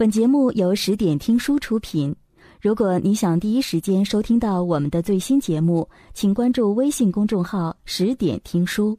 [0.00, 2.16] 本节目由十点听书出品。
[2.58, 8.98] 如果你想第一时间收听到我们的最新节目，请关注微信公众号“十点听书”。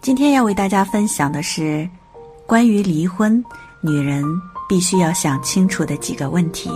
[0.00, 1.90] 今天要为大家分享的是
[2.46, 3.44] 关于离婚，
[3.80, 4.22] 女人
[4.68, 6.70] 必须要想清楚的几个问题。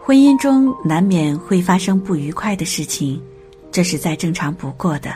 [0.00, 3.20] 婚姻中难免会发生不愉快的事情，
[3.76, 5.10] 这是再正常不过的。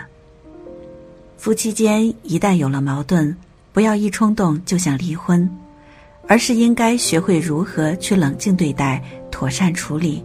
[1.39, 3.35] 夫妻间一旦有了矛盾，
[3.73, 5.51] 不要一冲动就想离婚，
[6.29, 10.23] 而是应该学会如何去冷静对待、妥善处理，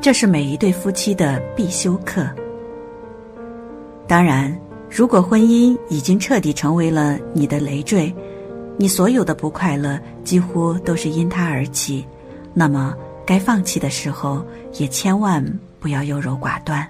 [0.00, 2.28] 这是每一对夫妻的必修课。
[4.08, 4.52] 当然，
[4.90, 8.12] 如果婚姻已经彻底成为了你的累赘，
[8.76, 12.04] 你所有的不快乐几乎都是因它而起，
[12.52, 12.92] 那么。
[13.24, 14.44] 该放弃的时候，
[14.78, 15.44] 也千万
[15.78, 16.84] 不要优柔寡断。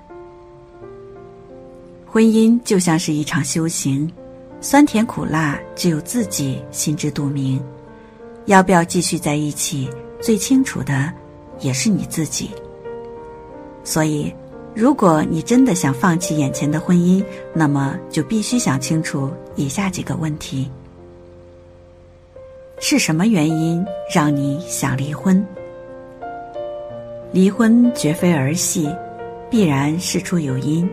[2.18, 4.12] 婚姻就像是一场修行，
[4.60, 7.62] 酸甜苦辣只有自己心知肚明。
[8.46, 9.88] 要不要继续在一起，
[10.20, 11.12] 最清楚的
[11.60, 12.50] 也是你自己。
[13.84, 14.34] 所以，
[14.74, 20.68] 如果你真的想放弃眼前的婚姻，那么就必须想清楚以下几个问题：
[22.80, 25.46] 是什么原因让你想离婚？
[27.30, 28.92] 离婚绝非儿戏，
[29.48, 30.90] 必然事出有因。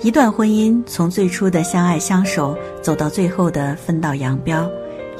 [0.00, 4.70] 一段婚姻从最初的相爱相守，走到最后的分道扬镳，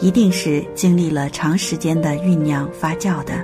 [0.00, 3.34] 一定是经历了长时间的酝酿发酵的。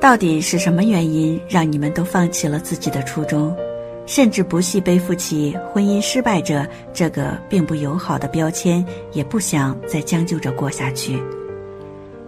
[0.00, 3.56] 到底是什么原因让你们都放弃了自己的初衷，
[4.04, 11.22] 甚至不惜背负起婚姻失败者这个并不友好的标签，也不想再将就着过下去？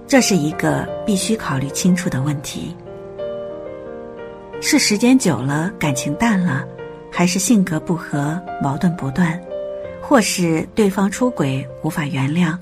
[0.06, 2.76] 这是一个必须考虑清楚的问题。
[4.60, 6.64] 是时间久了感情淡了，
[7.10, 9.38] 还是性格不合矛盾不断，
[10.00, 12.56] 或是对方出轨无法原谅，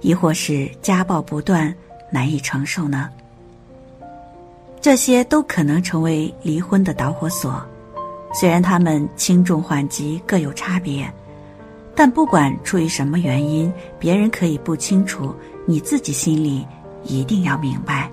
[0.00, 1.72] 亦或是家暴不断
[2.10, 3.10] 难以承受呢？
[4.80, 7.64] 这些都可能成为离婚的导火索。
[8.34, 11.08] 虽然他们轻重缓急各有差别，
[11.94, 15.32] 但不管出于什么原因，别人可以不清楚，
[15.66, 16.66] 你自己心里
[17.04, 18.10] 一定要明白。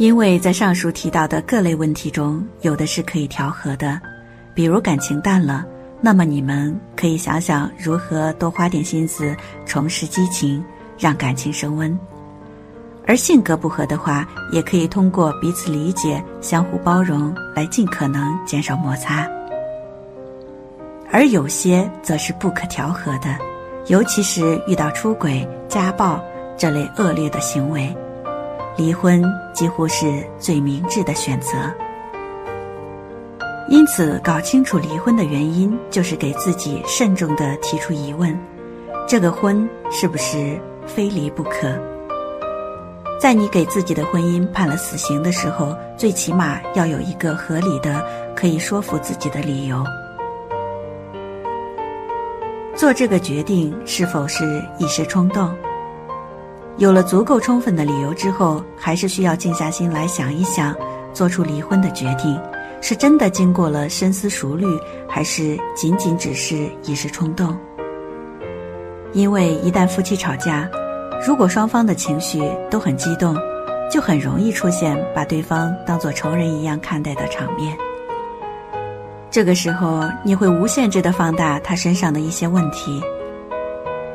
[0.00, 4.00] 因为在上述提到的各类问题中，有的是可以调和的，
[4.54, 5.62] 比如感情淡了，
[6.00, 10.64] 那么你们可以想想如何多花点心思重拾激情，
[10.98, 11.94] 让感情升温；
[13.06, 19.28] 而性格不合的话，也可以通过彼此理解、相互包容来尽可能减少摩擦。
[21.12, 23.36] 而有些则是不可调和的，
[23.88, 26.18] 尤其是遇到出轨、家暴
[26.56, 27.94] 这类恶劣的行为。
[28.76, 29.22] 离婚
[29.52, 31.52] 几乎是最明智的选择，
[33.68, 38.36] 因此搞清楚离婚的原因，就是给自己慎重的提出疑问：
[39.06, 41.78] 这个婚是不是非离不可？
[43.20, 48.02] 在你给自己的婚姻判了死刑的时候，最起码要有一个合理的、
[48.34, 49.84] 可以说服自己的理由。
[52.74, 55.54] 做这个决定是否是一时冲动？
[56.80, 60.74] 有了足够充分的理由之后，还是需要静下心来想一想，
[61.12, 62.40] 做出离婚的决定，
[62.80, 64.64] 是真的经过了深思熟虑，
[65.06, 67.54] 还是仅仅只是一时冲动？
[69.12, 70.66] 因为一旦夫妻吵架，
[71.22, 73.36] 如果双方的情绪都很激动，
[73.92, 77.76] 就很容易出现把对方当作仇人一样看待的场面。
[79.30, 83.02] 这个时候，你会无限制的放大他身上的一些问题，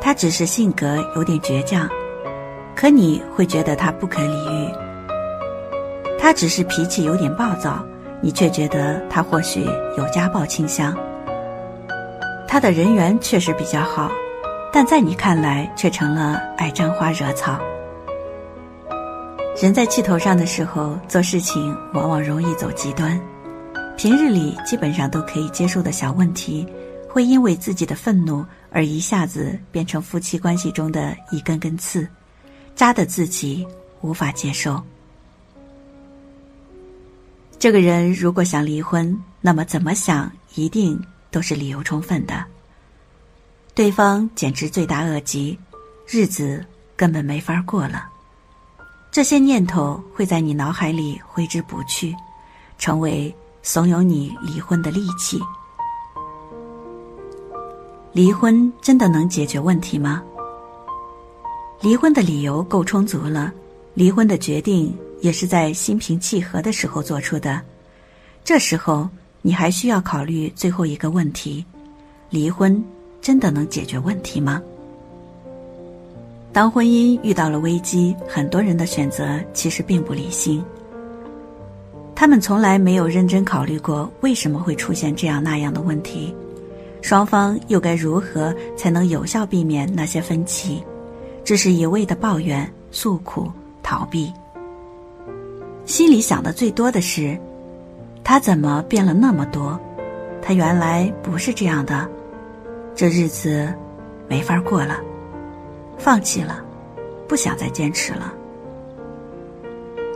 [0.02, 1.88] 他只是性格有点倔强。
[2.76, 4.72] 可你会觉得他不可理喻，
[6.20, 7.84] 他只是脾气有点暴躁，
[8.22, 9.64] 你却觉得他或许
[9.98, 10.96] 有家暴倾向。
[12.48, 14.12] 他的人缘确实比较好，
[14.72, 17.60] 但在你看来却成了爱沾花惹草。
[19.62, 23.20] 人在气头上的时候做事情往往容易走极端，
[23.96, 26.68] 平日里基本上都可以接受的小问题，
[27.10, 32.06] 会因为自己的愤怒而一下子变成夫妻关系中的一根根刺。
[32.76, 33.66] 扎的自己
[34.02, 34.82] 无法接受。
[37.58, 41.02] 这个人如果想离婚，那么怎么想一定
[41.32, 42.44] 都是理由充分的。
[43.74, 45.58] 对方简直罪大恶极，
[46.08, 46.64] 日子
[46.96, 48.08] 根本没法过了。
[49.12, 52.14] 这些念头会在你脑海里挥之不去，
[52.78, 53.34] 成为
[53.64, 55.40] 怂恿你离婚的利器。
[58.12, 60.22] 离婚真的能解决问题吗？
[61.86, 63.54] 离婚的理由够充足了，
[63.94, 64.92] 离婚的决定
[65.22, 67.62] 也是在心平气和的时候做出的。
[68.44, 69.08] 这时候，
[69.44, 71.64] 你还需要考虑最后一个问题：
[72.32, 72.84] 离婚
[73.22, 74.60] 真的能解决问题吗？
[76.52, 80.66] 当婚姻遇到了危机，很多人的选择其实并不理性。
[82.16, 86.34] 他们从来没有认真考虑过为什么会出现这样那样的问题，
[87.04, 90.82] 双方又该如何才能有效避免那些分歧？
[91.46, 93.50] 只是一味的抱怨、诉苦、
[93.84, 94.34] 逃避。
[95.86, 97.40] 心里想的最多的是，
[98.24, 99.80] 他怎么变了那么多？
[100.42, 102.10] 他原来不是这样的，
[102.96, 103.72] 这日子
[104.28, 105.00] 没法过了，
[106.00, 106.66] 放弃了，
[107.28, 108.34] 不想再坚持了。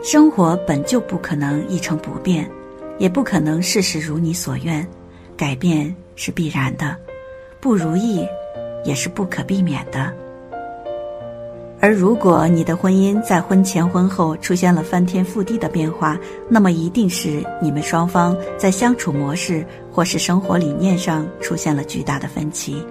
[0.02, 2.50] 生活本就不可能一成不变，
[2.98, 4.84] 也不可能事事如你所愿，
[5.36, 6.96] 改变是必然的，
[7.60, 8.26] 不如意
[8.84, 10.12] 也是不可避免的。
[11.82, 22.84] 而如果你的婚姻在婚前婚后出现了翻天覆地的变化，那么一定是你们双方在相处模式或是生活理念上出现了巨大的分歧。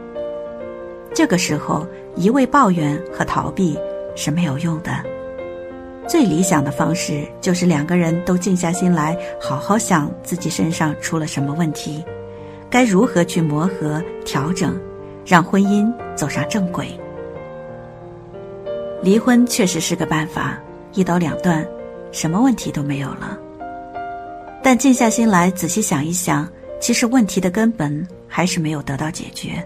[1.13, 3.77] 这个时候，一味抱怨和逃避
[4.15, 4.91] 是没有用的。
[6.07, 12.03] 最理想的方式就是两个人都静下心来，好好想自己身上出了什么问题，
[12.71, 14.75] 该如何去磨合调整，
[15.23, 16.99] 让婚姻走上正轨。
[19.01, 20.57] 离婚确实是个办法，
[20.93, 21.65] 一刀两断，
[22.11, 23.37] 什么问题都没有了。
[24.61, 26.47] 但静下心来仔细想一想，
[26.79, 29.63] 其实问题的根本还是没有得到解决。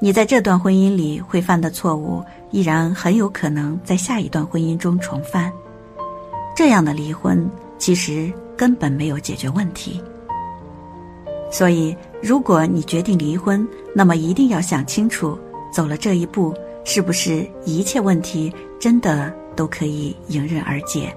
[0.00, 2.24] 你在这段婚姻里会犯的错误。
[2.50, 5.52] 依然很有可能在下一段婚姻中重犯，
[6.56, 7.46] 这样的离婚
[7.76, 10.02] 其实根本没有解决问题。
[11.50, 15.38] 所以，如果你决定离婚，那么一定要想清楚，
[15.70, 16.54] 走了这一步，
[16.90, 18.50] 是不是一切问题
[18.80, 21.14] 真的都可以迎刃而解？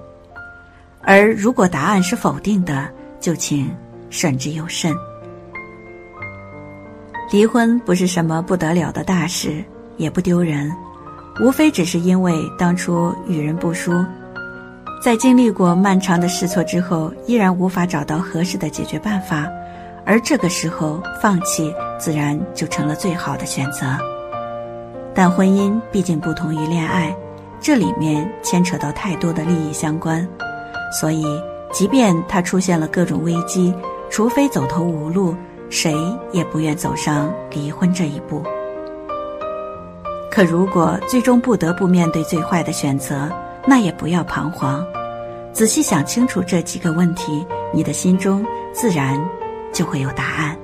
[1.01, 2.89] 而如果答案是否定的，
[3.21, 3.73] 就请
[4.09, 4.93] 慎之又慎。
[7.31, 9.63] 离婚不是什么不得了的大事，
[9.95, 10.69] 也不丢人。
[11.41, 13.93] 无非只是因为当初与人不淑，
[15.01, 19.47] 在经历过漫长的试错之后，依然无法找到合适的解决办法，
[20.05, 23.97] 而这个时候放弃自然就成了最好的选择。
[25.13, 27.15] 但婚姻毕竟不同于恋爱，
[27.59, 30.27] 这里面牵扯到太多的利益相关，
[30.99, 31.25] 所以
[31.71, 33.73] 即便它出现了各种危机，
[34.09, 35.35] 除非走投无路，
[35.69, 35.95] 谁
[36.31, 38.41] 也不愿走上离婚这一步。
[40.31, 43.29] 可如果最终不得不面对最坏的选择，
[43.65, 44.81] 那也不要彷徨，
[45.51, 49.21] 仔细想清楚这几个问题，你的心中自然
[49.73, 50.57] 就会有答案。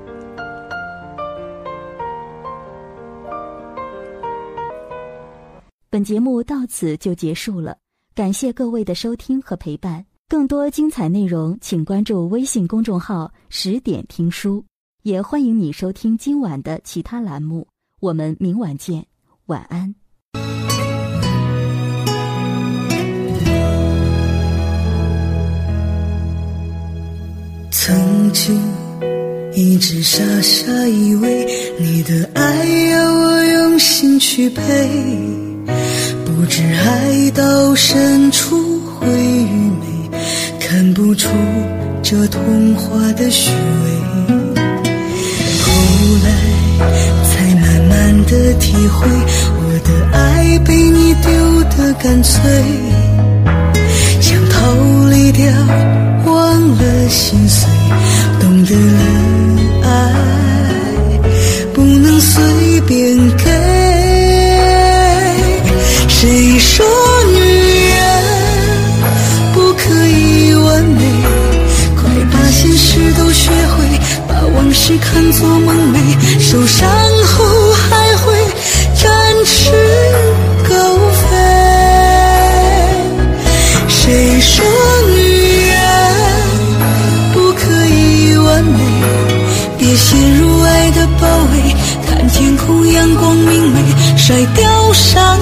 [5.97, 7.75] 本节目到此就结束了，
[8.13, 10.05] 感谢各位的收听和陪伴。
[10.29, 14.63] 更多精彩内容，请关注微信公众号“十点听书”，
[15.01, 17.67] 也欢迎你收听今晚的其他栏目。
[17.99, 19.07] 我们明晚见。
[19.47, 19.95] 晚安。
[27.71, 28.55] 曾经
[29.55, 34.61] 一直傻傻以为你的爱要我用心去陪，
[36.25, 40.09] 不知爱到深处会与美，
[40.59, 41.29] 看不出
[42.01, 43.55] 这童话的虚伪。
[45.61, 45.65] 后
[46.23, 46.29] 来
[47.23, 47.97] 才慢慢。
[48.29, 52.41] 的体会，我的爱被你丢得干脆，
[54.19, 54.59] 想逃
[55.09, 55.45] 离掉，
[56.25, 57.69] 忘了心碎，
[58.41, 59.01] 懂得了
[59.83, 59.87] 爱
[61.73, 63.56] 不能随便给。
[74.87, 75.97] 只看作梦寐，
[76.39, 76.89] 受伤
[77.25, 77.73] 后。
[77.89, 78.33] 还会
[78.95, 79.05] 展
[79.45, 79.71] 翅
[80.67, 81.27] 高飞。
[83.89, 84.65] 谁说
[85.13, 85.77] 女人
[87.33, 88.79] 不可以完美？
[89.77, 91.75] 别陷入爱的包围，
[92.09, 93.81] 看天空阳光明媚，
[94.17, 95.36] 甩掉伤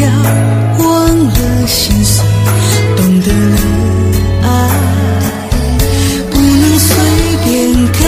[0.00, 0.08] 要
[0.84, 0.84] 忘
[1.24, 2.24] 了心碎
[2.96, 3.56] 懂得了
[4.42, 4.46] 爱
[6.30, 6.96] 不能随
[7.44, 7.48] 便
[7.92, 7.98] 给。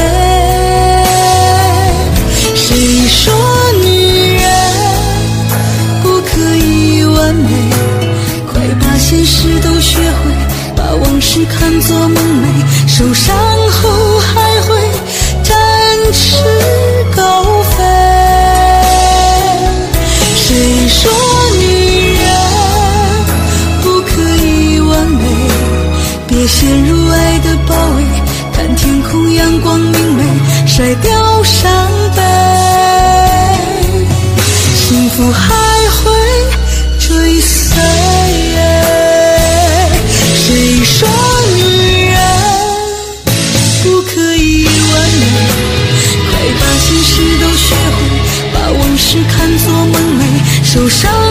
[2.55, 2.66] 谁
[3.07, 3.33] 说
[3.85, 3.87] 女
[4.37, 4.45] 人
[6.02, 7.49] 不可以完美？
[8.52, 10.33] 快把现实都学会
[10.75, 12.45] 把往事看作梦寐
[12.88, 13.37] 受伤
[35.16, 35.49] 福还
[35.88, 36.12] 会
[36.99, 37.75] 追随。
[40.35, 41.08] 谁说
[41.56, 42.20] 女人
[43.82, 45.25] 不可以完美？
[46.28, 47.99] 快把心事都学会，
[48.52, 50.23] 把往事看作梦寐，
[50.62, 51.25] 受伤。